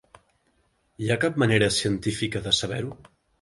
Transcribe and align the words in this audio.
Hi 1.03 1.11
ha 1.11 1.17
cap 1.25 1.37
manera 1.43 1.69
científica 1.77 2.43
de 2.49 2.55
saber-ho? 2.63 2.97